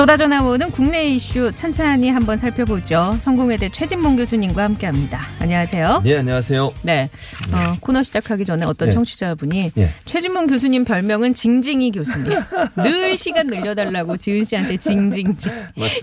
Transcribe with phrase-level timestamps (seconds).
[0.00, 3.14] 쏟아져 나오는 국내 이슈 찬찬히 한번 살펴보죠.
[3.20, 5.20] 성공회대 최진봉 교수님과 함께합니다.
[5.40, 6.00] 안녕하세요.
[6.02, 6.72] 네, 안녕하세요.
[6.84, 7.10] 네,
[7.52, 8.94] 어, 코너 시작하기 전에 어떤 네.
[8.94, 9.90] 청취자분이 예.
[10.06, 12.32] 최진봉 교수님 별명은 징징이 교수님.
[12.76, 15.52] 늘 시간 늘려달라고 지은 씨한테 징징징.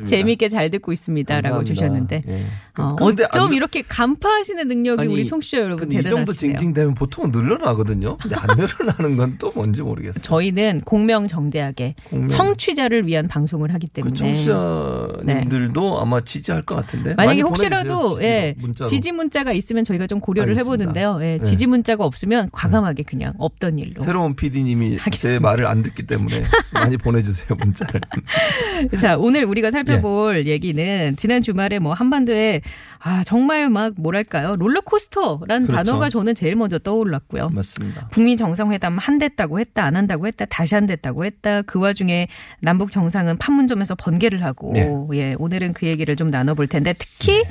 [0.06, 1.64] 재미있게 잘 듣고 있습니다라고.
[1.64, 2.46] 주셨는데 예.
[2.78, 6.58] 어, 근데 어쩜 안- 이렇게 간파하시는 능력이 아니, 우리 청취자 여러분 근데 이 정도 대단하시네요.
[6.60, 8.18] 징징대면 보통은 늘어나거든요.
[8.18, 10.22] 근데 안 늘어나는 건 또 뭔지 모르겠어요.
[10.22, 17.14] 저희는 공명정대하게 공명- 청취자를 위한 방송을 하기 그 때문에 청취자님들도 아마 지지할 것 같은데.
[17.16, 18.56] 만약에 혹시라도 예.
[18.88, 20.74] 지지 문자가 있으면 저희가 좀 고려를 알겠습니다.
[20.74, 21.20] 해보는데요.
[21.22, 21.44] 예, 네.
[21.44, 24.02] 지지 문자가 없으면 과감하게 그냥 없던 일로.
[24.02, 25.40] 새로운 PD님이 제 하겠습니다.
[25.42, 28.02] 말을 안 듣기 때문에 많이 보내주세요 문자를.
[29.00, 32.62] 자, 오늘 우리가 살펴볼 얘기는 지난 주말에 뭐 한반도에
[33.00, 34.56] 아, 정말 막 뭐랄까요.
[34.56, 35.84] 롤러코스터라는 그렇죠.
[35.84, 37.50] 단어가 저는 제일 먼저 떠올랐고요.
[37.50, 38.08] 맞습니다.
[38.12, 42.28] 북미 정상회담 한댔다고 했다 안 한다고 했다 다시 한댔다고 했다 그 와중에
[42.60, 44.90] 남북 정상은 판문 점에서 번개를 하고 네.
[45.14, 47.44] 예 오늘은 그 얘기를 좀 나눠볼 텐데 특히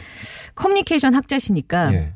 [0.55, 2.13] 커뮤니케이션 학자시니까 예.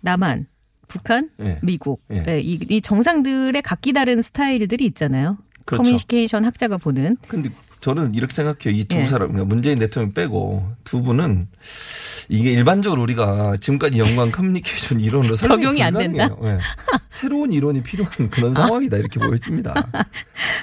[0.00, 0.46] 남한
[0.88, 1.58] 북한 예.
[1.62, 2.24] 미국 예.
[2.28, 5.82] 예, 이, 이 정상들의 각기 다른 스타일들이 있잖아요 그렇죠.
[5.82, 7.50] 커뮤니케이션 학자가 보는 근데
[7.84, 8.80] 저는 이렇게 생각해요.
[8.80, 9.04] 이두 예.
[9.04, 11.48] 사람, 그러니까 문재인 대통령 빼고 두 분은
[12.30, 16.34] 이게 일반적으로 우리가 지금까지 연구한 커뮤니케이션 이론으로 적용이 안 된다?
[16.44, 16.58] 예.
[17.10, 19.74] 새로운 이론이 필요한 그런 상황이다 이렇게 보여집니다.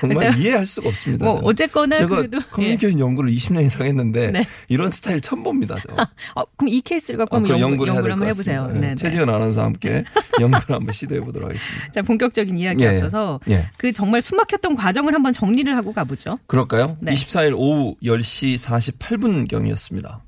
[0.02, 1.26] 정말 이해할 수가 없습니다.
[1.26, 1.40] 뭐.
[1.44, 2.42] 어쨌거나 제가 그래도 예.
[2.52, 4.46] 커뮤니케이션 연구를 20년 이상 했는데 네.
[4.68, 5.78] 이런 스타일 처음 봅니다.
[5.88, 5.94] 저.
[5.94, 8.82] 어, 그럼 이 케이스를 갖고 아, 한번 연구, 될 한번 것 해보세요 같습니다.
[8.82, 8.96] 네, 네.
[8.96, 10.04] 최지현 아나운서와 함께
[10.42, 11.92] 연구를 한번 시도해 보도록 하겠습니다.
[11.92, 12.90] 자 본격적인 이야기 예.
[12.90, 13.70] 앞서서 예.
[13.78, 16.98] 그 정말 숨막혔던 과정을 한번 정리를 하고 가보죠 그럴까요?
[17.00, 17.11] 네.
[17.14, 18.58] 24일 오후 10시
[18.98, 20.22] 48분경이었습니다.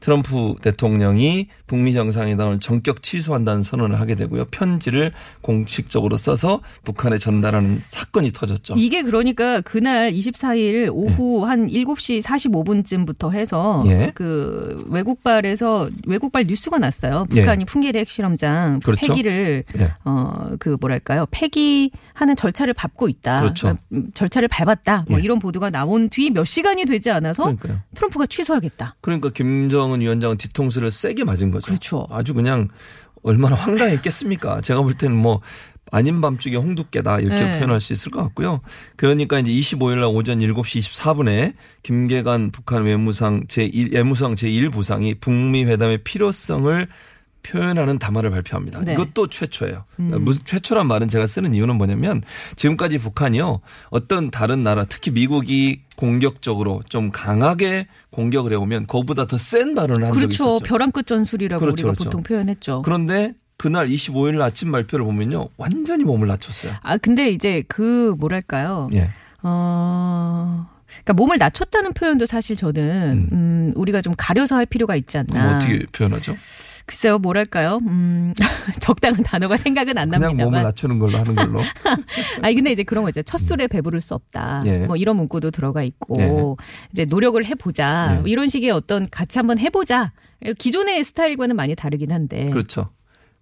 [0.00, 4.46] 트럼프 대통령이 북미 정상회담을 전격 취소한다는 선언을 하게 되고요.
[4.46, 5.12] 편지를
[5.42, 8.74] 공식적으로 써서 북한에 전달하는 사건이 터졌죠.
[8.76, 14.12] 이게 그러니까 그날 24일 오후 한 7시 45분쯤부터 해서 예.
[14.14, 17.26] 그 외국발에서 외국발 뉴스가 났어요.
[17.34, 17.40] 예.
[17.40, 19.06] 북한이 풍계리 핵실험장 그렇죠.
[19.06, 19.92] 폐기를 예.
[20.04, 21.26] 어그 뭐랄까요?
[21.30, 23.40] 폐기하는 절차를 밟고 있다.
[23.40, 23.66] 그렇죠.
[23.66, 25.04] 그러니까 음, 절차를 밟았다.
[25.08, 25.22] 뭐 예.
[25.22, 27.80] 이런 보도가 나온 뒤 몇 시간이 되지 않아서 그러니까요.
[27.94, 28.96] 트럼프가 취소하겠다.
[29.00, 31.66] 그러니까 김정 은 위원장은 뒤통수를 세게 맞은 거죠.
[31.66, 32.06] 그렇죠.
[32.10, 32.68] 아주 그냥
[33.22, 34.60] 얼마나 황당했겠습니까?
[34.62, 35.40] 제가 볼 때는 뭐
[35.92, 37.58] 아닌 밤중에 홍두깨다 이렇게 네.
[37.58, 38.60] 표현할 수 있을 것 같고요.
[38.96, 46.04] 그러니까 이제 25일 날 오전 7시 24분에 김계관 북한 외무상 제1 외무성 제1부상이 북미 회담의
[46.04, 46.88] 필요성을
[47.42, 48.80] 표현하는 담화를 발표합니다.
[48.80, 48.92] 네.
[48.92, 48.94] 음.
[48.94, 49.84] 이것도 최초예요.
[49.96, 52.22] 무슨 최초란 말은 제가 쓰는 이유는 뭐냐면
[52.56, 59.74] 지금까지 북한이요 어떤 다른 나라 특히 미국이 공격적으로 좀 강하게 공격을 해오면 그거보다 더 센
[59.74, 60.56] 발언을 한 적이 그렇죠.
[60.56, 60.64] 있었죠.
[60.64, 62.04] 벼랑 끝 전술이라고 그렇죠, 우리가 그렇죠.
[62.04, 62.82] 보통 표현했죠.
[62.82, 66.74] 그런데 그날 25일 날 아침 발표를 보면요 완전히 몸을 낮췄어요.
[66.82, 68.88] 아 근데 이제 그 뭐랄까요?
[68.94, 69.10] 예.
[69.42, 70.66] 어.
[71.04, 75.46] 그러니까 몸을 낮췄다는 표현도 사실 저는 음, 우리가 좀 가려서 할 필요가 있지 않나.
[75.46, 76.36] 뭐 어떻게 표현하죠?
[76.90, 77.78] 글쎄요, 뭐랄까요?
[77.86, 78.34] 음,
[78.80, 80.62] 적당한 단어가 생각은 안 그냥 몸을 납니다만.
[80.64, 81.60] 낮추는 걸로 하는 걸로.
[82.42, 83.22] 아니 근데 이제 그런 거 있죠.
[83.22, 84.64] 첫 술에 배부를 수 없다.
[84.66, 84.78] 예.
[84.86, 86.64] 뭐 이런 문구도 들어가 있고 예.
[86.90, 88.14] 이제 노력을 해보자.
[88.16, 88.18] 예.
[88.18, 90.10] 뭐 이런 식의 어떤 같이 한번 해보자.
[90.58, 92.50] 기존의 스타일과는 많이 다르긴 한데.
[92.50, 92.90] 그렇죠.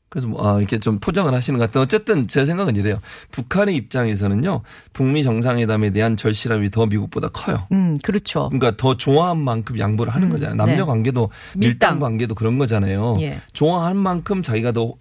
[0.08, 2.98] 그래서 뭐, 아, 이렇게 좀 포장을 하시는 것 같은 어쨌든 제 생각은 이래요.
[3.30, 7.66] 북한의 입장에서는요, 북미 정상회담에 대한 절실함이 더 미국보다 커요.
[7.72, 8.48] 음, 그렇죠.
[8.48, 10.56] 그러니까 더 좋아한 만큼 양보를 하는 음, 거잖아요.
[10.56, 10.82] 남녀 네.
[10.82, 11.68] 관계도 밀당.
[11.68, 13.16] 밀당 관계도 그런 거잖아요.
[13.20, 13.40] 예.
[13.52, 14.94] 좋아하는 만큼 자기가 더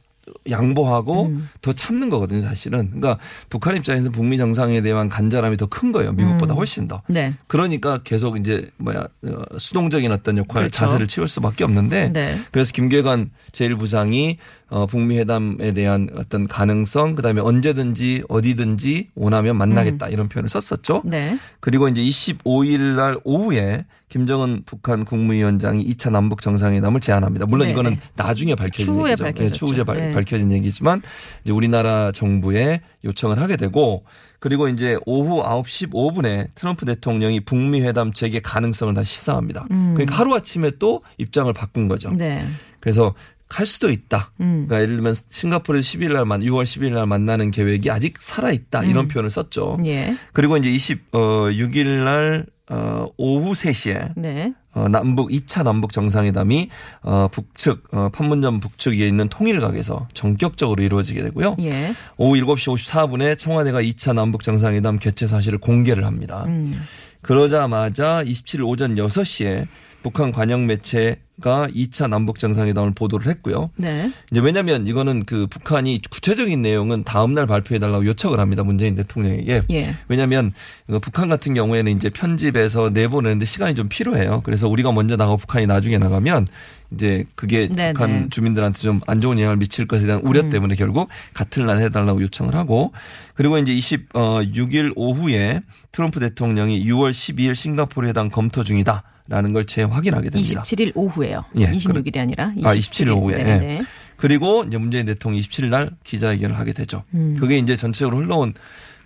[0.50, 1.50] 양보하고 음.
[1.62, 2.88] 더 참는 거거든요, 사실은.
[2.90, 3.18] 그러니까
[3.50, 6.12] 북한 입장에서는 북미 정상에 대한 간절함이 더 큰 거예요.
[6.12, 6.58] 미국보다 음.
[6.58, 7.02] 훨씬 더.
[7.08, 7.34] 네.
[7.48, 10.80] 그러니까 계속 이제 뭐야 어, 수동적인 어떤 역할 그렇죠.
[10.80, 12.38] 자세를 취할 수밖에 없는데 네.
[12.52, 14.36] 그래서 김계관 제1부상이
[14.70, 21.04] 어, 북미 회담에 대한 어떤 가능성 그 다음에 언제든지 어디든지 원하면 만나겠다 이런 표현을 썼었죠.
[21.06, 21.38] 네.
[21.62, 27.46] 그리고 이제 25일 날 오후에 김정은 북한 국무위원장이 2차 남북 정상회담을 제안합니다.
[27.46, 28.00] 물론 네, 이거는 네.
[28.16, 29.24] 나중에 밝혀진 추후에 얘기죠.
[29.24, 29.66] 밝혀졌죠.
[29.66, 30.12] 추후에 발- 네.
[30.14, 31.02] 밝혀진 얘기지만
[31.44, 34.04] 이제 우리나라 정부에 요청을 하게 되고
[34.40, 39.66] 그리고 이제 오후 9시 5분에 트럼프 대통령이 북미 회담 재개 가능성을 다시 시사합니다.
[39.70, 42.12] 그러니까 하루 아침에 또 입장을 바꾼 거죠.
[42.12, 42.46] 네.
[42.80, 43.14] 그래서
[43.48, 44.32] 갈 수도 있다.
[44.42, 44.66] 음.
[44.68, 48.84] 그러니까 예를 들면 싱가포르에서 10일 날 만, 6월 10일 날 만나는 계획이 아직 살아 있다.
[48.84, 49.08] 이런 음.
[49.08, 49.78] 표현을 썼죠.
[49.86, 50.16] 예.
[50.34, 54.54] 그리고 이제 26일 날 어, 오후 3시에 네.
[54.74, 56.70] 어, 남북 2차 남북 정상회담이
[57.02, 61.56] 어, 북측 어, 판문점 북측에 있는 통일각에서 전격적으로 이루어지게 되고요.
[61.62, 61.94] 예.
[62.18, 66.44] 오후 7시 54분에 청와대가 2차 남북 정상회담 개최 사실을 공개를 합니다.
[66.48, 66.78] 음.
[67.22, 69.66] 그러자마자 27일 오전 6시에
[70.04, 73.72] 북한 관영 매체가 2차 남북 정상회담을 보도를 했고요.
[73.76, 74.12] 네.
[74.32, 78.64] 이제 왜냐하면 이거는 그 북한이 구체적인 내용은 다음 날 발표해 달라고 요청을 합니다.
[78.64, 79.64] 문재인 대통령에게.
[79.72, 79.96] 예.
[80.08, 80.54] 왜냐하면
[80.88, 84.42] 그 북한 같은 경우에는 이제 편집해서 내보내는데 시간이 좀 필요해요.
[84.46, 86.48] 그래서 우리가 먼저 나가고 북한이 나중에 나가면
[86.94, 87.94] 이제 그게 네네.
[87.94, 92.22] 북한 주민들한테 좀 안 좋은 영향을 미칠 것에 대한 우려 때문에 결국 같은 날 해달라고
[92.22, 92.94] 요청을 하고
[93.34, 95.62] 그리고 이제 26일 오후에
[95.92, 99.04] 트럼프 대통령이 6월 12일 싱가포르 회담 검토 중이다.
[99.28, 100.62] 라는 걸 재확인하게 됩니다.
[100.62, 101.44] 27일 오후에요.
[101.58, 103.44] 예, 26일이 아니라 27일, 아, 27일 오후에.
[103.44, 103.58] 네, 예.
[103.58, 103.82] 네.
[104.16, 107.04] 그리고 이제 문재인 대통령이 27일 날 기자회견을 하게 되죠.
[107.40, 108.54] 그게 이제 전체적으로 흘러온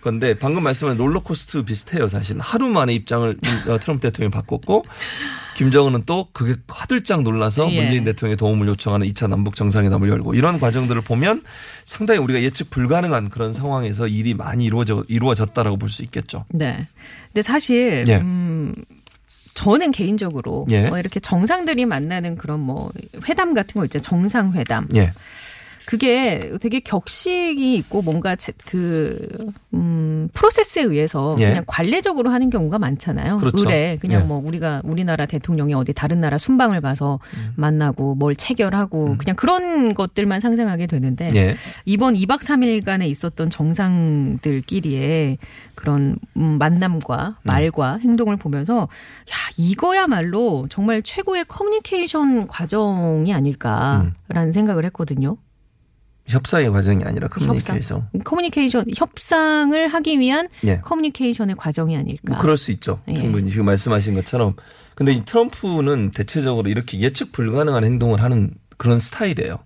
[0.00, 2.08] 건데 방금 말씀한 롤러코스터 비슷해요.
[2.08, 3.36] 사실 하루 만에 입장을
[3.68, 4.84] 어, 트럼프 대통령이 바꿨고
[5.54, 7.82] 김정은은 또 그게 화들짝 놀라서 예.
[7.82, 11.42] 문재인 대통령의 도움을 요청하는 2차 남북 정상회담을 열고 이런 과정들을 보면
[11.84, 16.46] 상당히 우리가 예측 불가능한 그런 상황에서 일이 많이 이루어져 이루어졌다라고 볼 수 있겠죠.
[16.48, 16.88] 네.
[17.28, 18.16] 근데 사실 예.
[18.16, 18.74] 음
[19.54, 20.88] 저는 개인적으로 예.
[20.88, 22.92] 뭐 이렇게 정상들이 만나는 그런 뭐
[23.28, 24.00] 회담 같은 거 있죠.
[24.00, 24.88] 정상회담.
[24.94, 25.12] 예.
[25.86, 29.18] 그게 되게 격식이 있고 뭔가 제- 그,
[29.74, 31.48] 음, 프로세스에 의해서 예.
[31.48, 33.38] 그냥 관례적으로 하는 경우가 많잖아요.
[33.38, 33.58] 그렇죠.
[33.58, 33.98] 의뢰.
[34.00, 34.26] 그냥 예.
[34.26, 37.52] 뭐 우리가 우리나라 대통령이 어디 다른 나라 순방을 가서 음.
[37.56, 41.56] 만나고 뭘 체결하고 그냥 그런 것들만 상상하게 되는데 예.
[41.84, 45.38] 이번 2박 3일간에 있었던 정상들끼리의
[45.74, 55.36] 그런 음, 만남과 말과 행동을 보면서 야 이거야말로 정말 최고의 커뮤니케이션 과정이 아닐까라는 생각을 했거든요.
[56.26, 58.08] 협상의 과정이 아니라 커뮤니케이션.
[58.24, 60.78] 커뮤니케이션 협상을 하기 위한 예.
[60.80, 62.22] 커뮤니케이션의 과정이 아닐까.
[62.28, 63.00] 뭐 그럴 수 있죠.
[63.08, 63.14] 예.
[63.14, 64.54] 충분히 지금 말씀하신 것처럼.
[64.94, 69.58] 근데 이 트럼프는 대체적으로 이렇게 예측 불가능한 행동을 하는 그런 스타일이에요.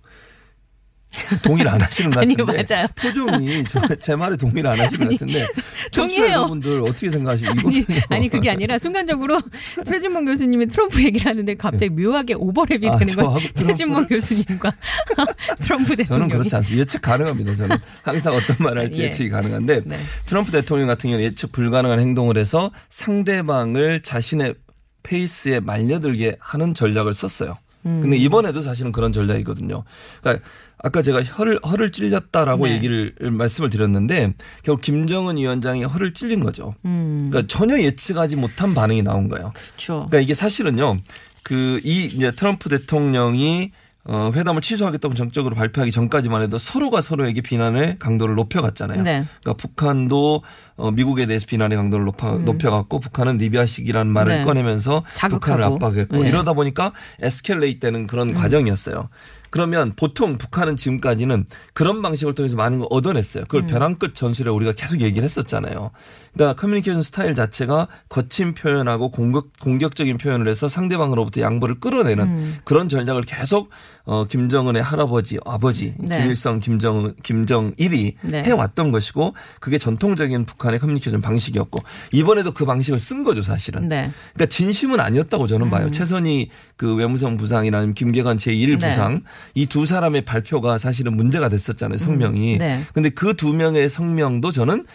[1.43, 2.87] 동의를 안 하시는 것 아니, 같은데 맞아요.
[2.95, 5.47] 표정이 저, 제 말에 동의를 안 하시는 것 같은데
[5.91, 6.33] 동의해요.
[6.33, 9.41] 여러분들 어떻게 생각하시고 아니, 아니 그게 아니라 순간적으로
[9.85, 13.29] 최진봉 교수님이 트럼프 얘기를 하는데 갑자기 묘하게 오버랩이 아, 되는 거예요.
[13.39, 14.71] 저하고 최진봉 교수님과
[15.61, 16.31] 트럼프 저는 대통령이.
[16.31, 16.81] 그렇지 않습니다.
[16.81, 17.55] 예측 가능합니다.
[17.55, 19.05] 저는 항상 어떤 말을 할지 예.
[19.05, 19.97] 예측이 가능한데 네.
[20.25, 24.55] 트럼프 대통령 같은 경우는 예측 불가능한 행동을 해서 상대방을 자신의
[25.03, 27.57] 페이스에 말려들게 하는 전략을 썼어요.
[27.87, 28.01] 음.
[28.01, 29.83] 근데 이번에도 사실은 그런 전략이거든요.
[30.21, 30.45] 그러니까
[30.77, 32.75] 아까 제가 혀를 허를 찔렸다라고 네.
[32.75, 36.75] 얘기를 말씀을 드렸는데 결국 김정은 위원장이 허를 찔린 거죠.
[36.85, 39.53] 음, 그러니까 전혀 예측하지 못한 반응이 나온 거예요.
[39.55, 39.93] 그렇죠.
[40.09, 40.97] 그러니까 이게 사실은요.
[41.43, 43.71] 그 이 이제 트럼프 대통령이
[44.09, 49.03] 어 회담을 취소하겠다고 전격적으로 발표하기 전까지만 해도 서로가 서로에게 비난의 강도를 높여갔잖아요.
[49.03, 49.25] 네.
[49.41, 50.43] 그러니까 북한도
[50.77, 54.37] 어 미국에 대해서 비난의 강도를 높아, 높여갔고 북한은 리비아식이라는 말을 음.
[54.39, 54.43] 네.
[54.43, 55.39] 꺼내면서 자극하고.
[55.39, 56.29] 북한을 압박했고 네.
[56.29, 59.09] 이러다 보니까 escalate 되는 그런 과정이었어요.
[59.49, 63.43] 그러면 보통 북한은 지금까지는 그런 방식을 통해서 많은 걸 얻어냈어요.
[63.45, 63.67] 그걸 음.
[63.67, 65.91] 벼랑 끝 전술에 우리가 계속 얘기를 했었잖아요.
[66.33, 72.57] 그러니까 커뮤니케이션 스타일 자체가 거친 표현하고 공격, 공격적인 표현을 해서 상대방으로부터 양보를 끌어내는 음.
[72.63, 73.69] 그런 전략을 계속
[74.05, 76.19] 어, 김정은의 할아버지, 아버지, 네.
[76.21, 78.43] 김일성, 김정, 김정일이 네.
[78.43, 81.79] 해왔던 것이고 그게 전통적인 북한의 커뮤니케이션 방식이었고
[82.13, 83.87] 이번에도 그 방식을 쓴 거죠 사실은.
[83.87, 84.09] 네.
[84.33, 85.69] 그러니까 진심은 아니었다고 저는 음.
[85.71, 85.91] 봐요.
[85.91, 88.89] 최선희 그 외무성 부상이라는 김계관 제1 네.
[88.89, 89.23] 부상
[89.55, 91.97] 이 두 사람의 발표가 사실은 문제가 됐었잖아요.
[91.97, 92.53] 성명이.
[92.55, 92.57] 음.
[92.59, 92.81] 네.
[92.93, 94.85] 근데 그 두 명의 성명도 저는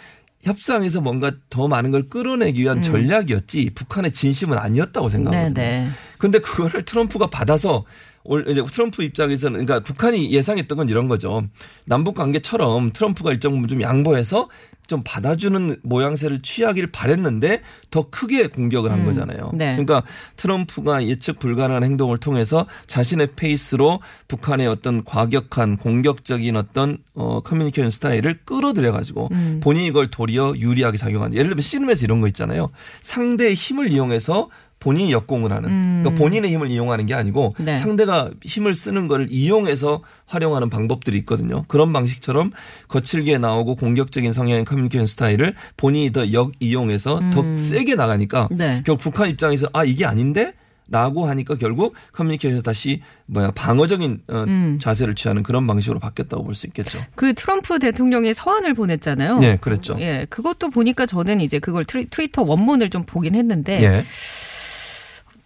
[0.42, 5.08] 협상에서 뭔가 더 많은 걸 끌어내기 위한 전략이었지 북한의 진심은 아니었다고 음.
[5.08, 5.54] 네, 생각하거든요.
[5.54, 5.88] 네.
[6.18, 7.84] 근데 그거를 트럼프가 받아서
[8.24, 11.42] 올 이제 트럼프 입장에서는 그러니까 북한이 예상했던 건 이런 거죠.
[11.84, 14.48] 남북 관계처럼 트럼프가 일정 부분 좀 양보해서
[14.86, 19.50] 좀 받아주는 모양새를 취하길 바랬는데 더 크게 공격을 한 음, 거잖아요.
[19.54, 19.72] 네.
[19.72, 20.02] 그러니까
[20.36, 28.40] 트럼프가 예측 불가능한 행동을 통해서 자신의 페이스로 북한의 어떤 과격한 공격적인 어떤 어 커뮤니케이션 스타일을
[28.44, 29.60] 끌어들여 가지고 음.
[29.62, 32.70] 본인이 이걸 도리어 유리하게 작용한 예를 들면 씨름에서 이런 거 있잖아요.
[33.00, 34.48] 상대의 힘을 이용해서
[34.82, 37.64] 본인이 역공을 하는 그러니까 본인의 힘을 이용하는 게 아니고 음.
[37.64, 37.76] 네.
[37.76, 41.62] 상대가 힘을 쓰는 걸 이용해서 활용하는 방법들이 있거든요.
[41.68, 42.50] 그런 방식처럼
[42.88, 48.82] 거칠게 나오고 공격적인 성향의 커뮤니케이션 스타일을 본인이 더 역 이용해서 더 세게 나가니까 네.
[48.84, 50.52] 결국 북한 입장에서 아 이게 아닌데
[50.88, 54.78] 라고 하니까 결국 커뮤니케이션에서 다시 뭐야 방어적인 어, 음.
[54.82, 56.98] 자세를 취하는 그런 방식으로 바뀌었다고 볼 수 있겠죠.
[57.14, 59.38] 그 트럼프 대통령이 서한을 보냈잖아요.
[59.38, 59.96] 네, 그랬죠.
[60.00, 64.04] 예, 그것도 보니까 저는 이제 그걸 트위, 트위터 원문을 좀 보긴 했는데 예.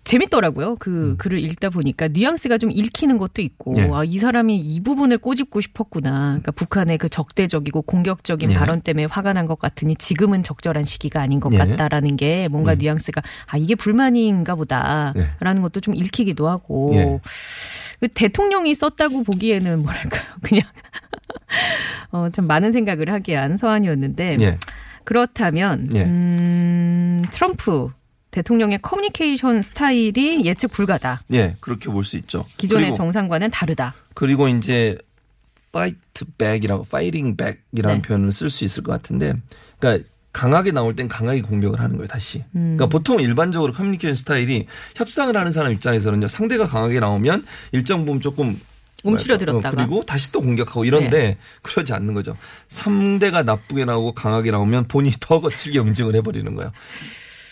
[0.06, 0.76] 재밌더라고요.
[0.76, 3.90] 그 글을 읽다 보니까 뉘앙스가 좀 읽히는 것도 있고 예.
[3.92, 6.10] 아, 이 사람이 이 부분을 꼬집고 싶었구나.
[6.10, 8.54] 그러니까 북한의 그 적대적이고 공격적인 예.
[8.54, 11.58] 발언 때문에 화가 난 것 같으니 지금은 적절한 시기가 아닌 것 예.
[11.58, 12.76] 같다라는 게 뭔가 예.
[12.76, 17.20] 뉘앙스가 아 이게 불만인가 보다라는 것도 좀 읽히기도 하고 예.
[18.00, 20.62] 그 대통령이 썼다고 보기에는 뭐랄까요 그냥
[22.12, 24.58] 어, 참 많은 생각을 하게 한 서한이었는데 예.
[25.04, 26.02] 그렇다면 예.
[26.04, 27.90] 음, 트럼프
[28.40, 31.22] 대통령의 커뮤니케이션 스타일이 예측 불가다.
[31.32, 32.44] 예, 그렇게 볼 수 있죠.
[32.58, 33.94] 기존의 정상과는 다르다.
[34.14, 34.98] 그리고 이제
[35.70, 35.98] fight
[36.36, 38.06] back이라고 fighting back이라는 네.
[38.06, 39.32] 표현을 쓸 수 있을 것 같은데,
[39.78, 42.40] 그러니까 강하게 나올 땐 강하게 공격을 하는 거예요, 다시.
[42.54, 42.76] 음.
[42.76, 44.66] 그러니까 보통 일반적으로 커뮤니케이션 스타일이
[44.96, 48.60] 협상을 하는 사람 입장에서는요, 상대가 강하게 나오면 일정 부분 조금
[49.02, 49.68] 움츠러들었다가.
[49.68, 51.38] 어, 그리고 다시 또 공격하고 이런데 네.
[51.62, 52.36] 그러지 않는 거죠.
[52.68, 56.70] 상대가 나쁘게 나오고 강하게 나오면 본인이 더 거칠게 응징을 해버리는 거예요.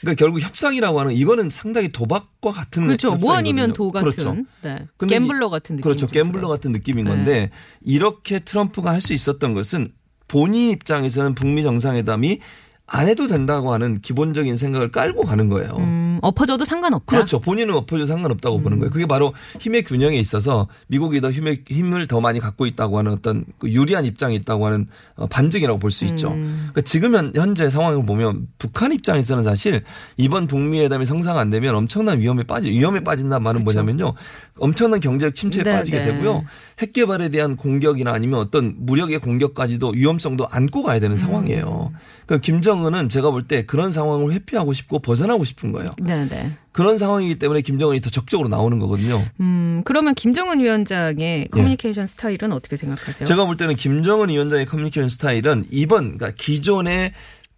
[0.05, 3.09] 그러니까 결국 협상이라고 하는 이거는 상당히 도박과 같은 그렇죠.
[3.09, 3.39] 뭐 협상이거든요.
[3.39, 4.11] 아니면 도 같은.
[4.11, 4.37] 그렇죠.
[4.63, 4.87] 네.
[5.09, 5.83] 갬블러 같은 느낌.
[5.83, 6.07] 그렇죠.
[6.07, 7.11] 갬블러 같은 느낌인 네.
[7.11, 9.93] 건데 이렇게 트럼프가 할 수 있었던 것은
[10.29, 12.41] 본인 입장에서는 북미 정상회담이
[12.87, 15.77] 안 해도 된다고 하는 기본적인 생각을 깔고 가는 거예요.
[15.79, 17.05] 음, 엎어져도 상관없다.
[17.17, 17.39] 그렇죠.
[17.41, 18.91] 본인은 엎어져 상관없다고 보는 거예요.
[18.91, 23.45] 그게 바로 힘의 균형에 있어서 미국이 더 힘의, 힘을 더 많이 갖고 있다고 하는 어떤
[23.59, 26.31] 그 유리한 입장이 있다고 하는 어, 반증이라고 볼 수 있죠.
[26.31, 29.83] 그러니까 지금 현- 현재 상황을 보면 북한 입장에서는 사실
[30.17, 34.15] 이번 북미 회담이 성사가 안 되면 엄청난 위험에 빠지 위험에 빠진다는 말은 뭐냐면요.
[34.59, 36.05] 엄청난 경제적 침체에 네, 빠지게 네.
[36.05, 36.45] 되고요.
[36.79, 41.93] 핵 개발에 대한 공격이나 아니면 어떤 무력의 공격까지도 위험성도 안고 가야 되는 상황이에요.
[42.27, 45.91] 그러니까 김정은은 제가 볼 때 그런 상황을 회피하고 싶고 벗어나고 싶은 거예요.
[46.01, 46.53] 네, 네.
[46.73, 49.21] 그런 상황이기 때문에 김정은이 더 적극적으로 나오는 거거든요.
[49.41, 53.23] 음, 그러면 김정은 위원장의 커뮤니케이션 스타일은 어떻게 생각하세요?
[53.23, 53.25] 예.
[53.27, 57.13] 제가 볼 때는 김정은 위원장의 커뮤니케이션 스타일은 이번 그러니까 기존의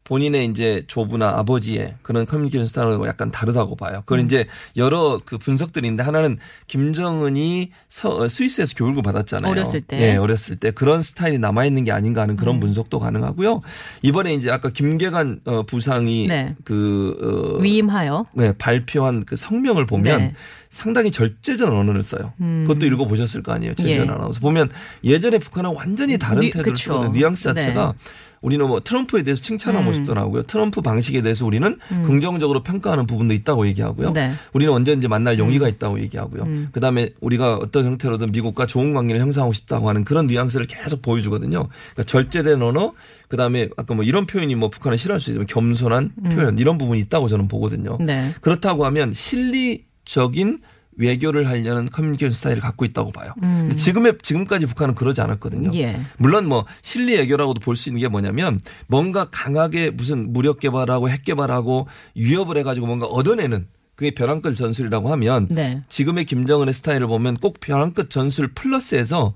[0.07, 4.03] 본인의 이제 조부나 아버지의 그런 커뮤니케이션 스타일하고 약간 다르다고 봐요.
[4.07, 4.25] 그건 음.
[4.27, 4.47] 이제
[4.77, 9.51] 여러 그 분석들이 있는데 하나는 김정은이 서, 어, 스위스에서 교육을 받았잖아요.
[9.51, 10.01] 어렸을 때.
[10.01, 12.37] 예, 어렸을 때 그런 스타일이 남아 있는 게 아닌가 하는 음.
[12.37, 13.63] 그런 분석도 가능하고요.
[14.03, 16.55] 이번에 이제 아까 김계관 어, 부상이 네.
[16.65, 18.27] 그 어, 위임하여.
[18.35, 20.33] 네, 발표한 그 성명을 보면 네.
[20.71, 22.33] 상당히 절제전 언어를 써요.
[22.39, 23.75] 그것도 읽어 보셨을 거 아니에요.
[23.75, 24.07] 최지현 음.
[24.09, 24.13] 예.
[24.13, 24.39] 아나운서.
[24.41, 24.69] 보면
[25.03, 26.77] 예전에 북한은 완전히 다른 뉘- 태도를.
[26.77, 27.13] 쓰거든요.
[27.13, 28.11] 뉘앙스 자체가 네.
[28.41, 29.91] 우리는 뭐 트럼프에 대해서 칭찬하는 음.
[29.91, 30.43] 모습도 나오고요.
[30.45, 34.13] 트럼프 방식에 대해서 우리는 긍정적으로 평가하는 부분도 있다고 얘기하고요.
[34.13, 34.33] 네.
[34.53, 36.43] 우리는 언제든지 만날 용의가 있다고 얘기하고요.
[36.43, 36.69] 음.
[36.73, 41.69] 그다음에 우리가 어떤 형태로든 미국과 좋은 관계를 형성하고 싶다고 하는 그런 뉘앙스를 계속 보여주거든요.
[41.93, 42.93] 그러니까 절제된 언어,
[43.29, 47.29] 그다음에 아까 뭐 이런 표현이 뭐 북한은 싫어할 수 있지만 겸손한 표현 이런 부분이 있다고
[47.29, 47.97] 저는 보거든요.
[48.01, 48.07] 음.
[48.07, 48.35] 네.
[48.41, 50.61] 그렇다고 하면 실리적인
[50.97, 53.33] 외교를 하려는 커뮤니케이션 스타일을 갖고 있다고 봐요.
[53.41, 55.71] 근데 지금의 지금까지 북한은 그러지 않았거든요.
[55.71, 55.75] 음.
[55.75, 56.01] 예.
[56.19, 61.25] 물론 뭐 실리 외교라고도 볼 수 있는 게 뭐냐면 뭔가 강하게 무슨 무력 개발하고 핵
[61.25, 65.83] 개발하고 위협을 해가지고 뭔가 얻어내는 그게 벼랑 끝 전술이라고 하면 네.
[65.89, 69.35] 지금의 김정은의 스타일을 보면 꼭 벼랑 끝 전술 플러스해서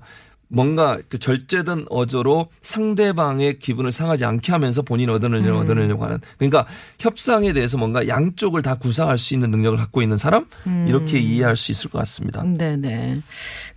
[0.51, 5.63] 뭔가 그 절제된 어조로 상대방의 기분을 상하지 않게 하면서 본인이 얻어내려고 음.
[5.63, 6.65] 얻어내려고 하는 그러니까
[6.99, 10.85] 협상에 대해서 뭔가 양쪽을 다 구사할 수 있는 능력을 갖고 있는 사람 음.
[10.87, 12.43] 이렇게 이해할 수 있을 것 같습니다.
[12.43, 13.21] 네네.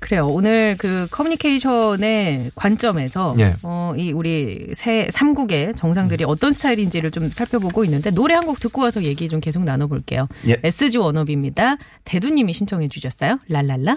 [0.00, 0.26] 그래요.
[0.28, 3.54] 오늘 그 커뮤니케이션의 관점에서 예.
[3.62, 8.83] 어, 이 우리 새 3국의 정상들이 어떤 스타일인지를 좀 살펴보고 있는데 노래 한 곡 듣고
[8.83, 10.28] 와서 얘기 좀 계속 나눠볼게요.
[10.49, 10.59] 예.
[10.62, 11.78] SG 워너비입니다.
[12.04, 13.38] 대두님이 신청해 주셨어요.
[13.49, 13.97] 랄랄라.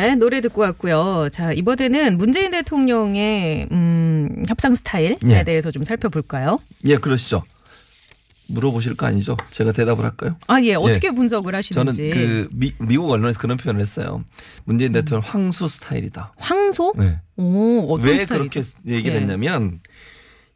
[0.00, 1.28] 네, 노래 듣고 왔고요.
[1.30, 5.44] 자, 이번에는 문재인 대통령의 음, 협상 스타일에 예.
[5.44, 6.58] 대해서 좀 살펴볼까요?
[6.86, 7.42] 예, 그러시죠.
[8.48, 9.36] 물어보실 거 아니죠?
[9.50, 10.36] 제가 대답을 할까요?
[10.46, 10.74] 아, 예.
[10.74, 12.10] 어떻게 분석을 저는 하시는지.
[12.10, 14.24] 그 미, 미국 언론에서 그런 표현을 했어요.
[14.64, 16.32] 문재인 대통령 황소 스타일이다.
[16.38, 16.94] 황소?
[16.96, 17.20] 네.
[17.36, 19.20] 오, 어떤 왜 스타일이 그렇게 얘기를 예.
[19.20, 19.80] 했냐면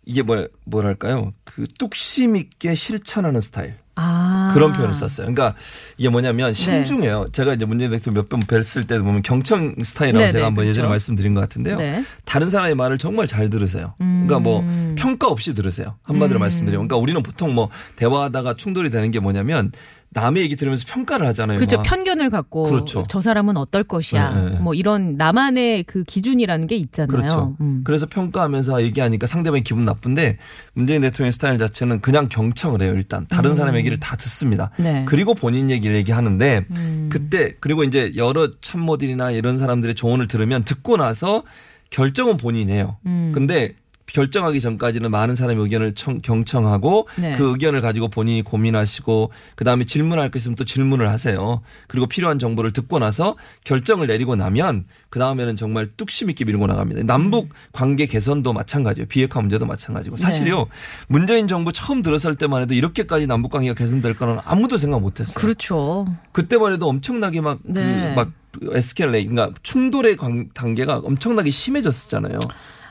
[0.07, 1.33] 이게 뭐 뭐랄까요?
[1.45, 3.75] 그 뚝심 있게 실천하는 스타일.
[3.95, 4.44] 아.
[4.55, 5.27] 그런 표현을 썼어요.
[5.27, 5.55] 그러니까
[5.99, 7.29] 이게 뭐냐면 신중해요.
[7.33, 10.83] 제가 이제 문재인 대통령 몇 번 뵀을 때도 보면 경청 스타일이라고 네네, 제가 한번 예전에
[10.83, 10.91] 그렇죠.
[10.91, 11.77] 말씀드린 것 같은데요.
[11.77, 12.05] 네.
[12.25, 13.95] 다른 사람의 말을 정말 잘 들으세요.
[13.99, 14.95] 그러니까 뭐 음.
[14.99, 15.97] 평가 없이 들으세요.
[16.05, 16.89] 한마디로 말씀드리면.
[16.89, 19.73] 그러니까 우리는 보통 뭐 대화하다가 충돌이 되는 게 뭐냐면
[20.15, 21.59] 남의 얘기 들으면서 평가를 하잖아요.
[21.59, 21.77] 그렇죠.
[21.77, 21.83] 막.
[21.83, 23.05] 편견을 갖고 그렇죠.
[23.09, 24.31] 저 사람은 어떨 것이야.
[24.31, 24.59] 네, 네.
[24.61, 27.09] 뭐 이런 나만의 그 기준이라는 게 있잖아요.
[27.09, 27.57] 그렇죠.
[27.61, 27.83] 음.
[27.85, 30.39] 그래서 평가하면서 얘기하니까 상대방이 기분 나쁜데
[30.73, 32.95] 문재인 대통령 스타일 자체는 그냥 경청을 해요.
[32.95, 34.71] 일단 다른 사람 얘기를 다 듣습니다.
[34.79, 34.85] 음.
[34.85, 35.05] 네.
[35.07, 37.09] 그리고 본인 얘기를 얘기하는데 음.
[37.11, 41.43] 그때 그리고 이제 여러 참모들이나 이런 사람들의 조언을 들으면 듣고 나서
[41.91, 42.97] 결정은 본인이 해요.
[43.07, 43.33] 음.
[43.35, 43.75] 근데
[44.15, 47.37] 결정하기 전까지는 많은 사람의 의견을 청, 경청하고 네.
[47.37, 51.63] 그 의견을 가지고 본인이 고민하시고 그다음에 질문할 거 있으면 또 질문을 하세요.
[51.89, 57.03] 그리고 필요한 정보를 듣고 나서 결정을 내리고 나면 그다음에는 정말 뚝심 있게 밀고 나갑니다.
[57.03, 59.09] 남북 관계 개선도 마찬가지예요.
[59.09, 60.59] 비핵화 문제도 마찬가지고 사실요.
[60.59, 60.65] 네.
[61.09, 65.35] 문재인 정부 처음 들어설 때만 해도 이렇게까지 남북 관계가 개선될 거는 아무도 생각 못 했어요.
[65.35, 66.07] 그렇죠.
[66.31, 68.15] 그때만 해도 엄청나게 막, 그 네.
[68.15, 68.31] 막
[68.71, 72.39] 에스켈레이, 그러니까 충돌의 관- 단계가 엄청나게 심해졌었잖아요.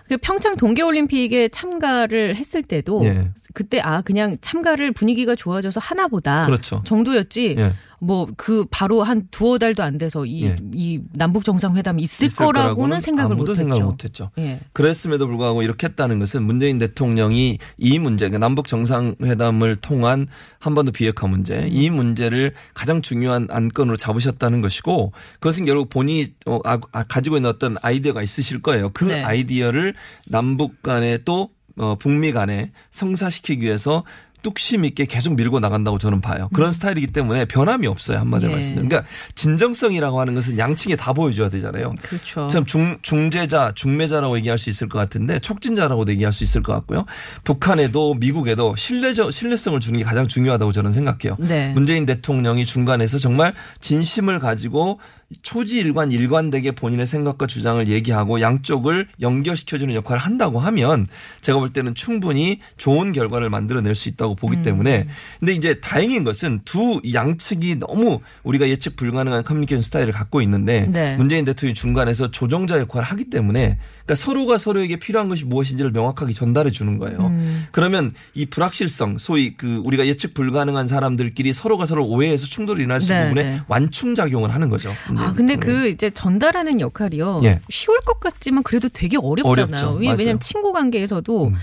[0.08, 3.30] 그 평창 동계올림픽에 참가를 했을 때도 예.
[3.54, 6.82] 그때 아 그냥 참가를 분위기가 좋아져서 하나보다 그렇죠.
[6.86, 7.56] 정도였지.
[7.58, 7.74] 예.
[8.04, 10.56] 뭐 그 바로 한 두어 달도 안 돼서 이, 예.
[10.74, 13.56] 이 남북 정상회담이 있을, 있을 거라고는 생각을 못했죠.
[13.56, 14.32] 생각을 못했죠.
[14.38, 14.60] 예.
[14.74, 20.28] 그랬음에도 불구하고 이렇게 했다는 것은 문재인 대통령이 이 문제, 그러니까 남북 정상회담을 통한
[20.60, 26.80] 한반도 비핵화 문제, 이 문제를 가장 중요한 안건으로 잡으셨다는 것이고 그것은 결국 본인이 어, 아,
[26.92, 28.90] 아, 가지고 있는 어떤 아이디어가 있으실 거예요.
[28.94, 29.24] 그 네.
[29.24, 29.94] 아이디어를
[30.28, 34.04] 남북 간에 또 어, 북미 간에 성사시키기 위해서
[34.44, 36.50] 뚝심 있게 계속 밀고 나간다고 저는 봐요.
[36.54, 38.20] 그런 스타일이기 때문에 변함이 없어요.
[38.20, 38.56] 한마디로 예.
[38.56, 38.90] 말씀드리면.
[38.90, 41.96] 그러니까 진정성이라고 하는 것은 양측에 다 보여줘야 되잖아요.
[42.02, 42.48] 그렇죠.
[42.50, 47.06] 참 중, 중재자, 중매자라고 얘기할 수 있을 것 같은데 촉진자라고도 얘기할 수 있을 것 같고요.
[47.44, 51.38] 북한에도 미국에도 신뢰적, 신뢰성을 주는 게 가장 중요하다고 저는 생각해요.
[51.40, 51.72] 네.
[51.74, 55.00] 문재인 대통령이 중간에서 정말 진심을 가지고
[55.42, 61.08] 초지일관 일관되게 본인의 생각과 주장을 얘기하고 양쪽을 연결시켜주는 역할을 한다고 하면
[61.42, 64.64] 제가 볼 때는 충분히 좋은 결과를 만들어낼 수 있다고 보기 음.
[64.64, 65.08] 때문에
[65.40, 71.16] 근데 이제 다행인 것은 두 양측이 너무 우리가 예측 불가능한 커뮤니케이션 스타일을 갖고 있는데 네.
[71.18, 76.72] 문재인 대통령이 중간에서 조정자 역할을 하기 때문에 그러니까 서로가 서로에게 필요한 것이 무엇인지를 명확하게 전달해
[76.72, 77.20] 주는 거예요.
[77.20, 77.66] 음.
[77.72, 83.14] 그러면 이 불확실성, 소위 그 우리가 예측 불가능한 사람들끼리 서로가 서로 오해해서 충돌이 일어날 수
[83.14, 83.62] 있는 네, 부분에 네.
[83.68, 84.90] 완충 작용을 하는 거죠.
[85.24, 85.66] 아, 문재인 근데.
[85.66, 87.42] 그 이제 전달하는 역할이요.
[87.44, 87.60] 예.
[87.70, 89.94] 쉬울 것 같지만 그래도 되게 어렵잖아요.
[89.96, 90.40] 왜- 왜냐면.
[90.40, 91.56] 친구 관계에서도 음.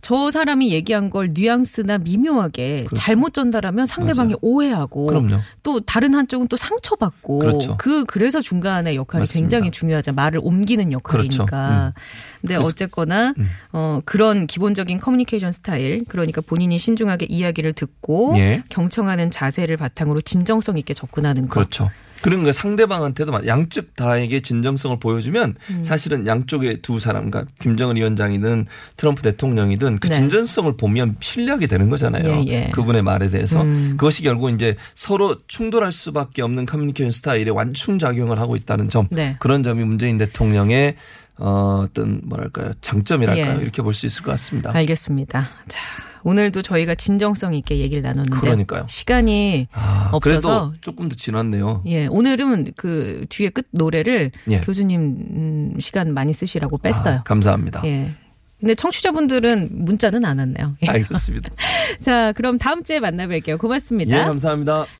[0.00, 2.94] 저 사람이 얘기한 걸 뉘앙스나 미묘하게 그렇죠.
[2.94, 4.38] 잘못 전달하면 상대방이 맞아요.
[4.42, 5.38] 오해하고 그럼요.
[5.64, 7.76] 또 다른 한쪽은 또 상처받고 그렇죠.
[7.78, 9.40] 그 그래서 중간의 역할이 맞습니다.
[9.40, 10.12] 굉장히 중요하죠.
[10.12, 11.44] 말을 옮기는 역할이니까.
[11.46, 11.56] 그렇죠.
[11.56, 11.92] 음.
[12.42, 13.50] 근데 어쨌거나 음.
[13.72, 18.62] 어 그런 기본적인 커뮤니케이션 스타일 그러니까 본인이 신중하게 이야기를 듣고 예.
[18.68, 21.54] 경청하는 자세를 바탕으로 진정성 있게 접근하는 것.
[21.54, 21.90] 그렇죠.
[22.22, 25.84] 그런 거 상대방한테도 막 양측 다에게 진정성을 보여주면 음.
[25.84, 30.16] 사실은 양쪽의 두 사람, 그러니까 김정은 위원장이든 트럼프 대통령이든 그 네.
[30.16, 32.28] 진정성을 보면 신뢰하게 되는 거잖아요.
[32.28, 32.70] 예, 예.
[32.72, 33.94] 그분의 말에 대해서 음.
[33.96, 39.36] 그것이 결국 이제 서로 충돌할 수밖에 없는 커뮤니케이션 스타일에 완충 작용을 하고 있다는 점 네.
[39.38, 40.96] 그런 점이 문재인 대통령의
[41.40, 43.62] 어, 어떤 뭐랄까요 장점이랄까요 예.
[43.62, 44.70] 이렇게 볼 수 있을 것 같습니다.
[44.74, 45.48] 알겠습니다.
[45.68, 45.80] 자,
[46.24, 48.86] 오늘도 저희가 진정성 있게 얘기를 나눴는데 그러니까요.
[48.88, 51.82] 시간이 아, 없어서 그래도 조금 더 지났네요.
[51.86, 54.60] 예, 오늘은 그 뒤에 끝 노래를 예.
[54.60, 57.16] 교수님 음, 시간 많이 쓰시라고 뺐어요.
[57.16, 57.82] 아, 감사합니다.
[57.84, 58.10] 예.
[58.60, 60.74] 근데 청취자분들은 문자는 안 왔네요.
[60.82, 60.88] 예.
[60.88, 61.50] 알겠습니다.
[62.00, 63.56] 자, 그럼 다음 주에 만나뵐게요.
[63.58, 64.18] 고맙습니다.
[64.18, 64.86] 예, 감사합니다.